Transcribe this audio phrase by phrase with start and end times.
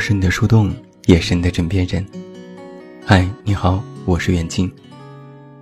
[0.00, 0.74] 是你的树洞，
[1.04, 2.04] 也是你的枕边人。
[3.04, 4.72] 嗨，你好，我是远近。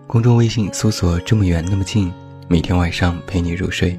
[0.06, 2.10] 公众微信搜索“这么远那么近”，
[2.46, 3.98] 每天晚上陪你入睡。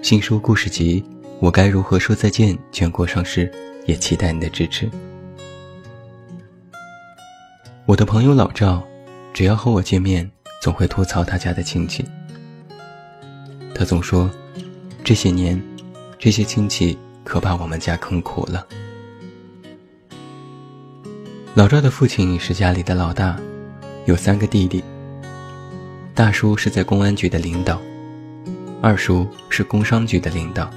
[0.00, 1.02] 新书故事集
[1.40, 3.50] 《我该如何说再见》全国上市，
[3.84, 4.88] 也期待你的支持。
[7.84, 8.80] 我的朋友老赵，
[9.34, 10.30] 只要和我见面，
[10.62, 12.04] 总会吐槽他家的亲戚。
[13.74, 14.30] 他总说，
[15.02, 15.60] 这些年，
[16.16, 18.64] 这些亲戚可把我们家坑苦了。
[21.54, 23.38] 老赵的父亲是家里的老大，
[24.06, 24.82] 有三个弟弟。
[26.14, 27.78] 大叔是在公安局的领导，
[28.80, 30.70] 二叔是工商局的领导，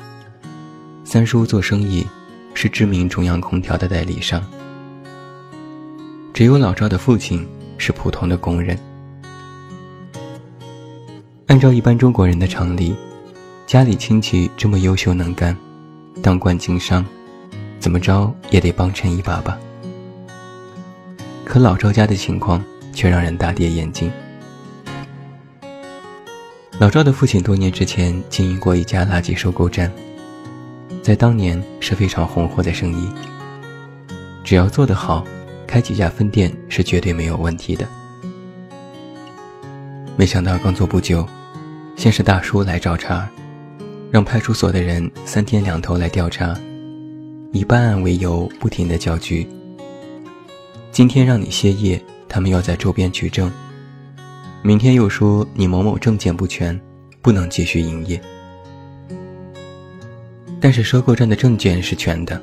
[1.05, 2.05] 三叔做生意，
[2.53, 4.43] 是知名中央空调的代理商。
[6.33, 7.47] 只有老赵的父亲
[7.77, 8.77] 是普通的工人。
[11.47, 12.93] 按照一般中国人的常理，
[13.65, 15.55] 家里亲戚这么优秀能干，
[16.21, 17.05] 当官经商，
[17.79, 19.57] 怎么着也得帮衬一把吧。
[21.45, 24.11] 可老赵家的情况却让人大跌眼镜。
[26.79, 29.89] 老赵的父亲多年之前经营过一家垃圾收购站，
[31.01, 33.07] 在当年是非常红火的生意。
[34.43, 35.23] 只要做得好，
[35.65, 37.87] 开几家分店是绝对没有问题的。
[40.17, 41.25] 没想到刚做不久，
[41.95, 43.27] 先是大叔来找茬，
[44.11, 46.57] 让派出所的人三天两头来调查，
[47.53, 49.47] 以办案为由不停的叫局。
[50.95, 53.49] 今天让你歇业，他们要在周边取证；
[54.61, 56.79] 明天又说你某某证件不全，
[57.21, 58.17] 不能继续营业。
[60.61, 62.41] 但是收购站的证件是全的。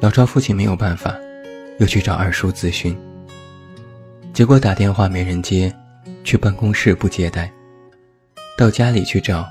[0.00, 1.14] 老赵父亲没有办法，
[1.78, 2.96] 又去找二叔咨询。
[4.32, 5.70] 结果打电话没人接，
[6.24, 7.52] 去办公室不接待，
[8.56, 9.46] 到家里去找，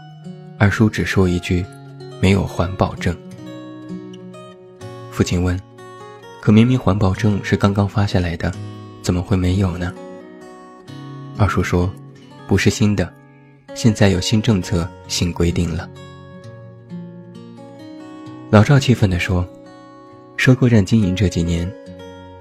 [0.57, 1.63] 二叔只说一句
[2.19, 3.15] ：“没有环保证。”
[5.13, 5.55] 父亲问。
[6.45, 8.53] 可明明环保证是刚刚发下来的，
[9.01, 9.91] 怎么会没有呢？
[11.39, 11.91] 二叔说
[12.45, 13.11] ：“不是新的，
[13.73, 15.89] 现在有新政策、新规定了。”
[18.51, 19.43] 老赵气愤地说
[20.37, 21.67] ：“收购站经营这几年，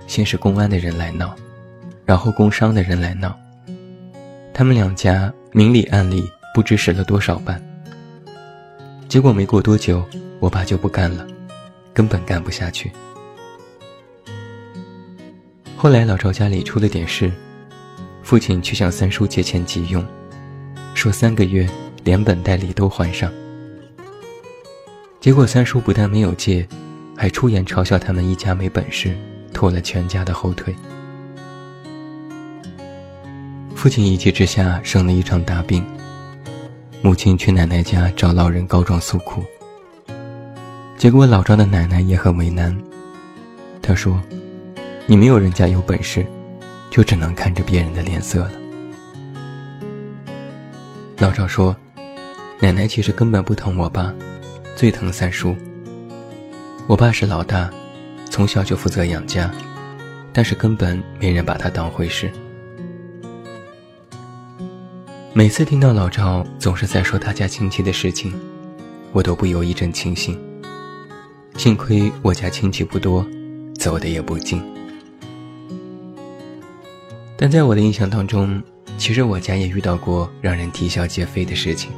[0.06, 1.34] 先是公安的人来闹，
[2.04, 3.34] 然后工商的人来闹，
[4.53, 7.59] 他们两家明里暗里不知使了多少绊。
[9.09, 10.04] 结果没过多久，
[10.41, 11.26] 我爸就不干了，
[11.94, 12.92] 根本干不下去。”
[15.77, 17.31] 后来老赵家里出了点事，
[18.23, 20.03] 父亲去向三叔借钱急用，
[20.95, 21.69] 说三个月
[22.03, 23.31] 连本带利都还上。
[25.21, 26.67] 结果三叔不但没有借，
[27.15, 29.15] 还出言嘲笑他们一家没本事，
[29.53, 30.75] 拖了全家的后腿。
[33.75, 35.84] 父亲一气之下生了一场大病，
[37.03, 39.45] 母亲去奶奶家找老人告状诉苦。
[40.97, 42.75] 结果老赵的奶奶也很为难，
[43.83, 44.19] 她说。
[45.06, 46.25] 你没有人家有本事，
[46.91, 48.53] 就只能看着别人的脸色了。
[51.19, 51.76] 老赵说
[52.59, 54.15] ：“奶奶其实根本不疼我爸，
[54.75, 55.54] 最疼三叔。
[56.87, 57.70] 我爸是老大，
[58.31, 59.50] 从小就负责养家，
[60.32, 62.32] 但是根本没人把他当回事。
[65.34, 68.32] 每次听到老赵总是在说他家亲戚的事情，
[69.12, 70.41] 我都不由一阵庆幸。
[71.59, 73.25] 幸亏我家亲戚不多，
[73.78, 74.62] 走的也不近。”
[77.44, 78.59] 但在我的印象当中，
[78.97, 81.91] 其实我家也遇到过让人啼笑皆非的事情。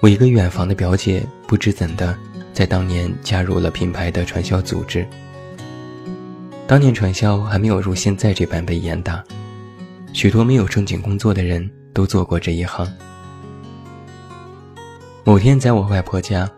[0.00, 2.16] 我一个远房的表姐不知怎的，
[2.54, 5.06] 在当年加入了品牌的传销组织。
[6.66, 9.22] 当年传销还没有如现在这般被严打，
[10.14, 12.90] 许多没有正经工作的人都做过这一行。
[15.24, 16.50] 某天在我外婆家，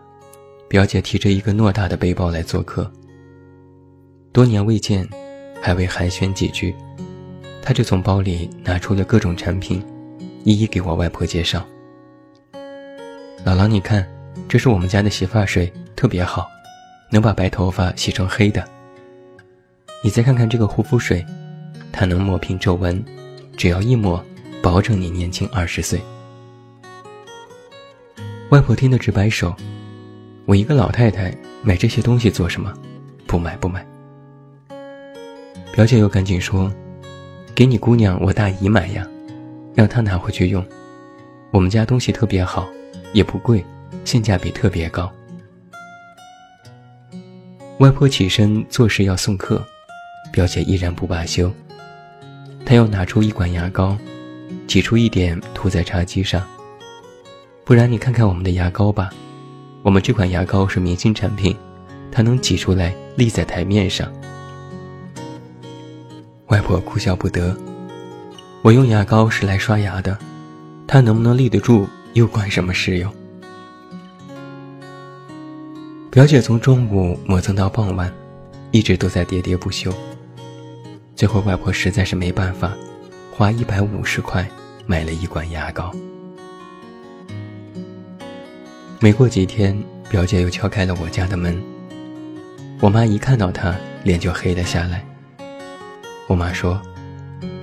[0.69, 2.89] 表姐提着一个偌大的背包来做客，
[4.31, 5.05] 多年未见。
[5.61, 6.75] 还未寒暄几句，
[7.61, 9.83] 他就从包里拿出了各种产品，
[10.43, 11.65] 一一给我外婆介绍。
[13.45, 14.07] 姥姥，你看，
[14.47, 16.47] 这是我们家的洗发水，特别好，
[17.11, 18.65] 能把白头发洗成黑的。
[20.03, 21.25] 你再看看这个护肤水，
[21.91, 23.03] 它能抹平皱纹，
[23.57, 24.23] 只要一抹，
[24.61, 25.99] 保证你年轻二十岁。
[28.49, 29.53] 外婆听得直摆手，
[30.45, 32.73] 我一个老太太买这些东西做什么？
[33.25, 33.85] 不买不买。
[35.77, 36.73] 表姐又赶紧说
[37.53, 39.07] ：“给你姑娘我大姨买呀，
[39.75, 40.65] 让她拿回去用。
[41.51, 42.67] 我们家东西特别好，
[43.13, 43.63] 也不贵，
[44.03, 45.07] 性价比特别高。”
[47.77, 49.63] 外婆起身做事要送客，
[50.31, 51.53] 表姐依然不罢休。
[52.65, 53.95] 她又拿出一管牙膏，
[54.65, 56.43] 挤出一点涂在茶几上。
[57.63, 59.11] 不然你看看我们的牙膏吧，
[59.83, 61.55] 我们这款牙膏是明星产品，
[62.11, 64.11] 它能挤出来立在台面上。
[66.47, 67.55] 外婆哭笑不得。
[68.61, 70.17] 我用牙膏是来刷牙的，
[70.85, 73.11] 他能不能立得住又关什么事哟？
[76.09, 78.11] 表姐从中午磨蹭到傍晚，
[78.71, 79.93] 一直都在喋喋不休。
[81.15, 82.73] 最后外婆实在是没办法，
[83.31, 84.47] 花一百五十块
[84.85, 85.93] 买了一管牙膏。
[88.99, 89.77] 没过几天，
[90.09, 91.61] 表姐又敲开了我家的门。
[92.79, 95.05] 我妈一看到她，脸就黑了下来。
[96.27, 96.81] 我妈说：“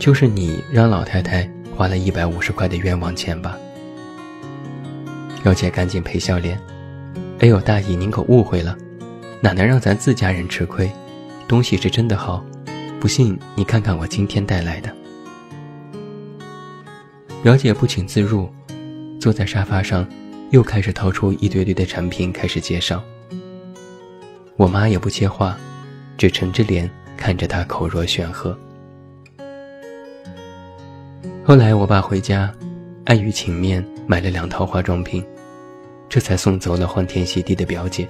[0.00, 3.56] 就是你让老太太花了一百五十块的冤枉钱吧？”
[5.43, 6.58] 表姐赶紧赔笑脸
[7.40, 8.76] ：“哎呦，大姨您可误会了，
[9.40, 10.90] 哪能让咱自家人吃亏？
[11.46, 12.43] 东西是真的好，
[12.99, 14.90] 不信你看看我今天带来的。”
[17.43, 18.50] 表姐不请自入，
[19.20, 20.06] 坐在沙发上。
[20.50, 23.02] 又开始掏出一堆堆的产品，开始介绍。
[24.56, 25.58] 我妈也不接话，
[26.16, 26.88] 只沉着脸
[27.25, 28.55] 看着他口若悬河。
[31.43, 32.55] 后来我爸回家，
[33.06, 35.25] 碍于情面，买了两套化妆品，
[36.06, 38.06] 这才送走了欢天喜地的表姐。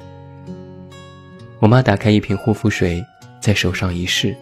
[1.61, 3.01] 我妈打开一瓶护肤水，
[3.41, 4.35] 在手上一试，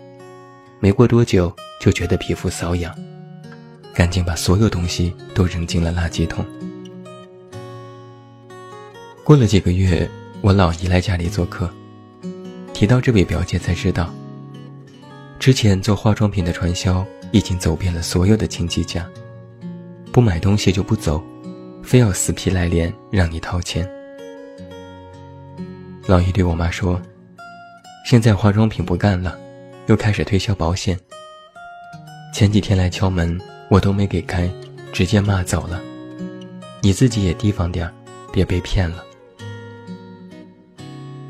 [0.81, 2.95] 没过多久就觉得皮肤瘙痒，
[3.93, 6.43] 赶紧把所有东西都扔进了垃圾桶。
[9.23, 10.11] 过了几个月，
[10.41, 11.69] 我老姨来家里做客，
[12.73, 14.11] 提到这位表姐才知道，
[15.43, 19.05] 之前做化妆品的传销已经走遍了所有的亲戚家，
[20.13, 21.21] 不买东西就不走，
[21.83, 23.85] 非要死皮赖脸让你掏钱。
[26.07, 27.03] 老姨对我妈说
[28.07, 29.37] ：“现在化妆品不干了，
[29.87, 30.97] 又开始推销保险。
[32.33, 33.37] 前几天来敲门，
[33.69, 34.49] 我都没给开，
[34.93, 35.83] 直接骂走了。
[36.83, 37.93] 你自己也提防点
[38.33, 39.05] 别被骗了。”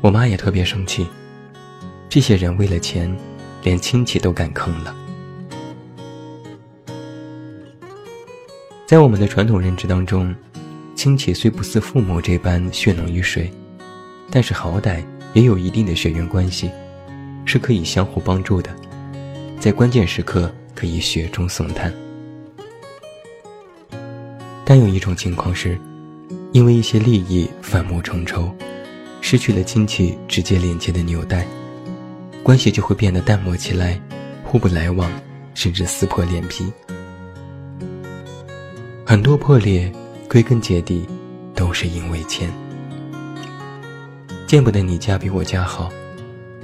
[0.01, 1.07] 我妈也特别生气，
[2.07, 3.11] 这些人为了钱，
[3.63, 4.95] 连亲戚都敢坑了。
[8.85, 10.35] 在我们的传统认知当中，
[10.95, 13.51] 亲戚虽不似父母这般血浓于水，
[14.29, 16.69] 但是好歹也有一定的血缘关系，
[17.45, 18.69] 是可以相互帮助的，
[19.59, 21.91] 在关键时刻可以雪中送炭。
[24.65, 25.79] 但有一种情况是，
[26.51, 28.53] 因为一些利益反目成仇。
[29.25, 31.47] 失去了亲戚直接连接的纽带，
[32.43, 33.99] 关系就会变得淡漠起来，
[34.43, 35.09] 互不来往，
[35.53, 36.71] 甚至撕破脸皮。
[39.05, 39.89] 很多破裂，
[40.29, 41.07] 归根结底，
[41.55, 42.51] 都是因为钱。
[44.45, 45.89] 见不得你家比我家好，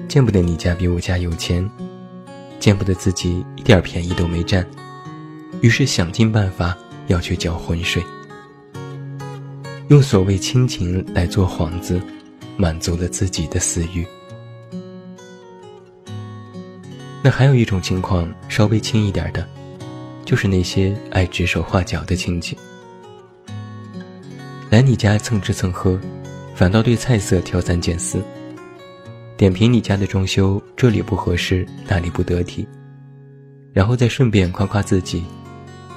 [0.08, 1.68] 见不得你家比我家有钱，
[2.60, 4.68] 见不得自己一点便宜都没占，
[5.62, 6.78] 于是想尽办法
[7.08, 8.04] 要去搅浑水，
[9.88, 12.02] 用所谓亲情来做幌子。
[12.60, 14.06] 满足了自己的私欲。
[17.21, 19.48] 那还有一种情况稍微轻一点的，
[20.24, 22.57] 就是那些爱指手画脚的亲戚，
[24.69, 25.99] 来你家蹭吃蹭喝，
[26.56, 28.23] 反倒对菜色挑三拣四，
[29.35, 32.66] 点评你家的装修这里不合适，那里不得体，
[33.73, 35.23] 然后再顺便夸夸自己，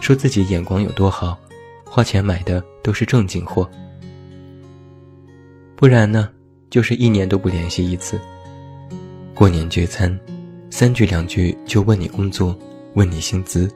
[0.00, 1.38] 说自己眼光有多好，
[1.85, 3.71] 花钱买的都是正经货。
[5.76, 6.29] 不然呢？
[6.71, 8.19] 就是一年都不联系一次。
[9.35, 10.19] 过年聚餐，
[10.73, 12.59] 三句两句就问你工作，
[12.95, 13.71] 问你薪资，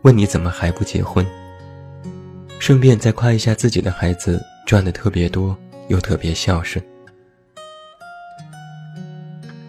[0.00, 1.24] 问你怎么还不结婚。
[2.58, 5.54] 顺便再夸一下自己的孩子赚的特别多，
[5.88, 6.82] 又特别孝顺。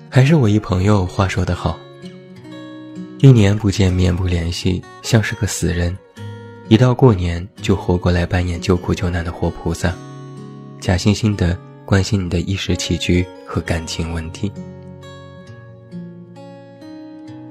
[0.10, 1.78] 还是我一朋友话说得好：
[3.18, 5.94] 一年不见面不联系，像是个死人；
[6.70, 9.94] 一到过年就活过来扮演救苦救难的活菩萨，
[10.80, 11.60] 假惺惺的。
[11.86, 14.52] 关心你的衣食起居和感情问题，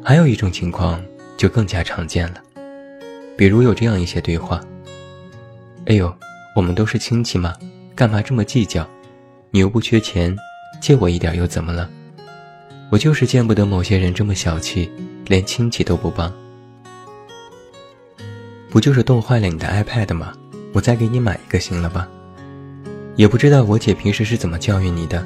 [0.09, 1.05] 还有一种情况
[1.37, 2.41] 就更加常见了，
[3.37, 4.59] 比如有这样一些对话
[5.85, 6.11] ：“哎呦，
[6.57, 7.55] 我们都是亲戚嘛，
[7.95, 8.89] 干嘛这么计较？
[9.51, 10.35] 你又不缺钱，
[10.81, 11.91] 借我一点又怎么了？
[12.89, 14.91] 我就是见不得某些人这么小气，
[15.27, 16.33] 连亲戚都不帮。
[18.71, 20.33] 不就是冻坏了你的 iPad 吗？
[20.73, 22.09] 我再给你买一个行了吧？”
[23.15, 25.23] 也不知道我姐平时是怎么教育你的，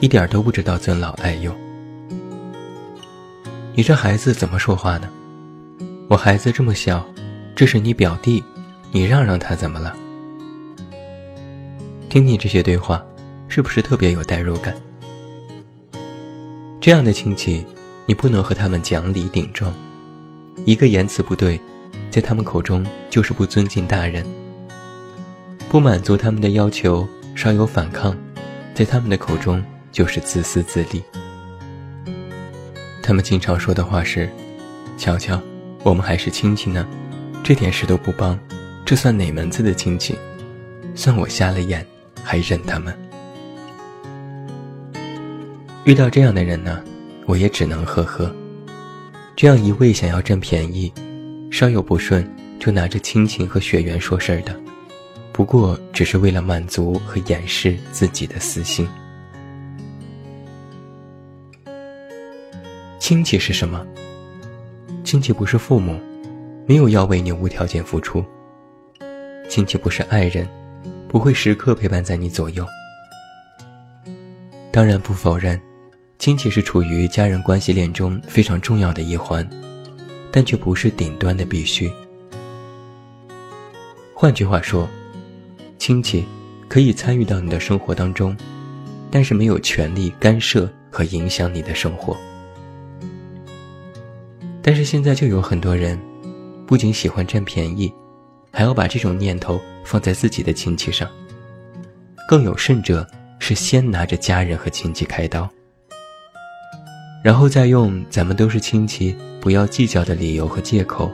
[0.00, 1.54] 一点都不知道尊老爱幼。
[3.76, 5.08] 你这孩子怎么说话呢？
[6.08, 7.04] 我孩子这么小，
[7.56, 8.40] 这是你表弟，
[8.92, 9.92] 你让让他怎么了？
[12.08, 13.04] 听听这些对话，
[13.48, 14.72] 是不是特别有代入感？
[16.80, 17.66] 这样的亲戚，
[18.06, 19.74] 你不能和他们讲理顶撞，
[20.64, 21.60] 一个言辞不对，
[22.12, 24.24] 在他们口中就是不尊敬大人，
[25.68, 27.04] 不满足他们的要求。
[27.34, 28.16] 稍有反抗，
[28.72, 31.02] 在他们的口中就是自私自利。
[33.06, 34.30] 他们经常说的话是
[34.96, 35.38] ：“瞧瞧，
[35.82, 36.88] 我们还是亲戚呢，
[37.42, 38.38] 这点事都不帮，
[38.82, 40.16] 这算哪门子的亲戚？
[40.94, 41.86] 算我瞎了眼，
[42.22, 42.98] 还认他们。”
[45.84, 46.82] 遇到这样的人呢，
[47.26, 48.34] 我也只能呵呵。
[49.36, 50.90] 这样一味想要占便宜，
[51.50, 52.26] 稍有不顺
[52.58, 54.58] 就拿着亲情和血缘说事儿的，
[55.30, 58.88] 不过只是为了满足和掩饰自己的私心。
[63.06, 63.86] 亲戚是什么？
[65.04, 66.00] 亲戚不是父母，
[66.66, 68.24] 没有要为你无条件付出。
[69.46, 70.48] 亲戚不是爱人，
[71.06, 72.66] 不会时刻陪伴在你左右。
[74.72, 75.60] 当然不否认，
[76.18, 79.46] 亲戚是处于家人关系链中非常重要的一环，
[80.32, 81.92] 但却不是顶端的必须。
[84.14, 84.88] 换句话说，
[85.78, 86.24] 亲戚
[86.70, 88.34] 可以参与到你的生活当中，
[89.10, 92.16] 但是没有权利干涉和影响你的生活。
[94.66, 96.00] 但是现在就有很多人，
[96.66, 97.92] 不仅喜欢占便宜，
[98.50, 101.06] 还要把这种念头放在自己的亲戚上。
[102.26, 103.06] 更有甚者，
[103.38, 105.46] 是先拿着家人和亲戚开刀，
[107.22, 111.12] 然后再用“咱们都是亲戚，不要计较”的理由和借口，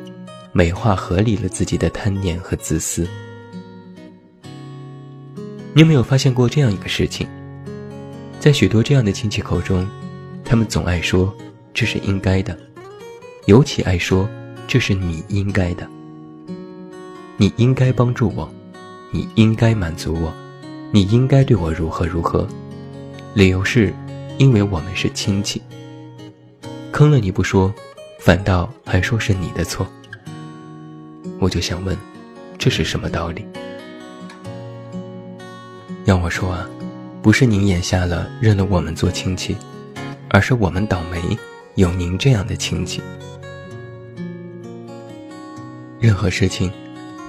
[0.52, 3.04] 美化合理了自己的贪念和自私。
[5.75, 7.26] 你有没有发现过这样一个事情？
[8.38, 9.85] 在许多这样的亲戚口中，
[10.45, 11.37] 他们总爱说
[11.75, 12.57] 这是应该的。
[13.47, 14.28] 尤其爱说
[14.68, 15.88] ：“这是你应该的，
[17.37, 18.49] 你应该帮助我，
[19.11, 20.32] 你应该满足我，
[20.92, 22.47] 你应该对我如何如何。”
[23.35, 23.94] 理由是，
[24.38, 25.62] 因为我们是亲戚。
[26.92, 27.73] 坑了你不说，
[28.18, 29.87] 反倒还说是你的错。
[31.38, 31.97] 我就想问，
[32.59, 33.47] 这是什么道理？
[36.04, 36.68] 要我说啊，
[37.23, 39.56] 不是您眼瞎了认了我们做亲戚，
[40.28, 41.23] 而是我们倒霉，
[41.76, 43.00] 有您这样的亲戚。
[46.00, 46.73] 任何事情，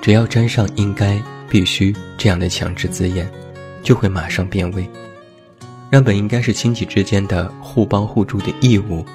[0.02, 3.30] 只要沾上“应该”“必须”这样的强制字眼，
[3.84, 4.90] 就会马上变味，
[5.90, 9.06] 让本应该是亲戚之间的互帮互助的义务，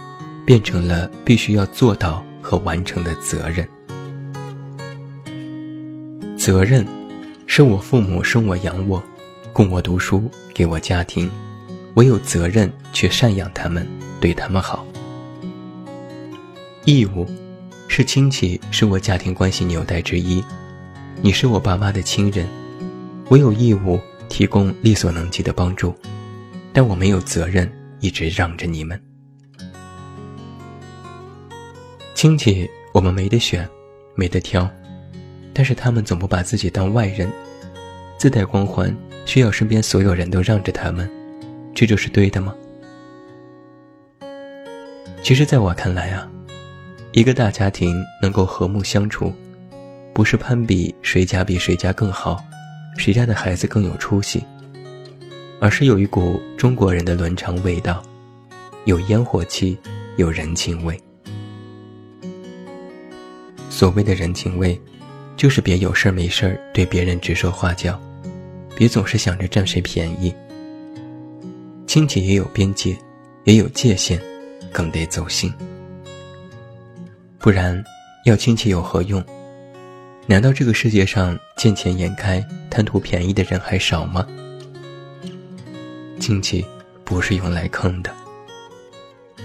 [0.44, 3.66] 变成了必须要做到和完成的责任。
[6.36, 6.86] 责任，
[7.46, 9.02] 是我父母生我养我，
[9.54, 11.30] 供我读书，给我家庭，
[11.94, 13.86] 我有责任去赡养他们，
[14.20, 14.86] 对他们好。
[16.84, 17.26] 义务。
[17.88, 20.44] 是亲戚，是我家庭关系纽带之一。
[21.22, 22.46] 你是我爸妈的亲人，
[23.28, 25.94] 我有义务提供力所能及的帮助，
[26.72, 29.00] 但我没有责任一直让着你们。
[32.14, 33.66] 亲戚，我们没得选，
[34.14, 34.68] 没得挑，
[35.54, 37.30] 但是他们总不把自己当外人，
[38.18, 41.10] 自带光环，需要身边所有人都让着他们，
[41.74, 42.54] 这就是对的吗？
[45.22, 46.30] 其实，在我看来啊。
[47.16, 49.32] 一个大家庭能够和睦相处，
[50.12, 52.44] 不是攀比谁家比谁家更好，
[52.98, 54.44] 谁家的孩子更有出息，
[55.58, 58.02] 而是有一股中国人的伦常味道，
[58.84, 59.78] 有烟火气，
[60.16, 60.94] 有人情味。
[63.70, 64.78] 所谓的人情味，
[65.38, 67.98] 就是别有事儿没事儿对别人指手画脚，
[68.76, 70.34] 别总是想着占谁便宜。
[71.86, 72.94] 亲戚也有边界，
[73.44, 74.20] 也有界限，
[74.70, 75.50] 更得走心。
[77.46, 77.80] 不然，
[78.24, 79.24] 要亲戚有何用？
[80.26, 84.26] 难道这个世界上见钱眼开、贪图便宜的人还少吗？
[86.18, 86.66] 亲戚
[87.04, 88.12] 不是用来坑的，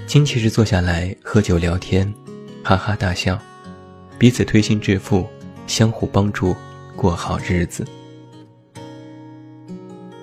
[0.08, 2.12] 亲戚是坐下来喝酒聊天，
[2.64, 3.40] 哈哈大笑，
[4.18, 5.28] 彼此推心置腹，
[5.68, 6.56] 相互帮助，
[6.96, 7.86] 过好日子。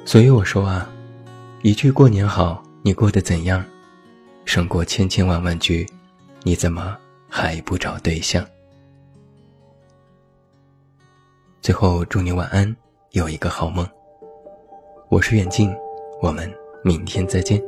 [0.04, 0.90] 所以我说啊，
[1.62, 3.64] 一句过年好，你过得怎样，
[4.44, 5.87] 胜过千千万万句，
[6.42, 6.99] 你怎么？
[7.28, 8.44] 还不找对象。
[11.61, 12.75] 最后祝你晚安，
[13.11, 13.87] 有一个好梦。
[15.08, 15.75] 我是远近，
[16.23, 17.62] 我们明天再见。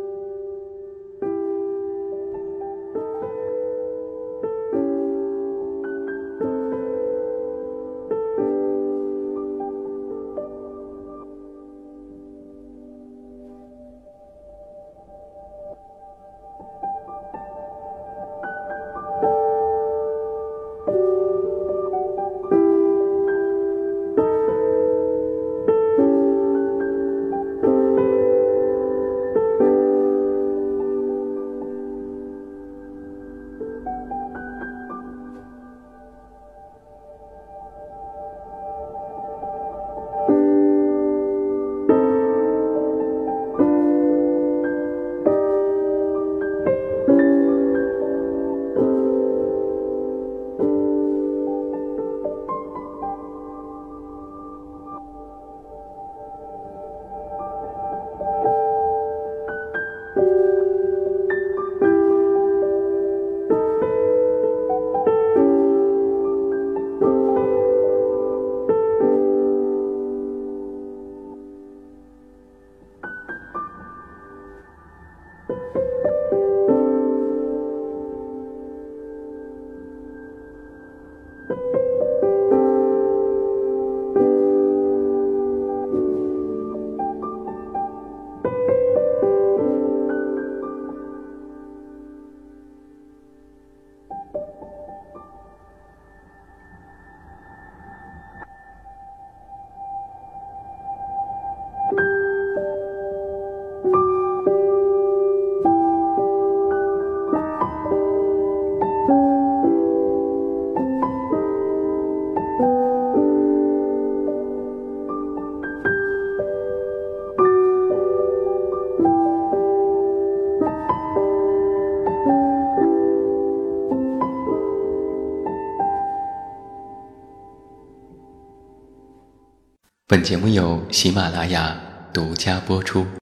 [130.10, 131.80] 本节目由喜马拉雅
[132.12, 133.06] 独家播出。